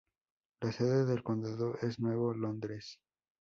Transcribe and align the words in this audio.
La 0.61 0.71
sede 0.71 1.05
del 1.05 1.21
condado 1.21 1.77
es 1.83 1.99
Nuevo 1.99 2.33
Londres. 2.33 2.97